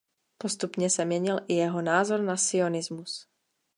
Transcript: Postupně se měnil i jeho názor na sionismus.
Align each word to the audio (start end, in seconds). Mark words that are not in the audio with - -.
Postupně 0.37 0.89
se 0.89 1.05
měnil 1.05 1.39
i 1.47 1.53
jeho 1.53 1.81
názor 1.81 2.19
na 2.21 2.37
sionismus. 2.37 3.27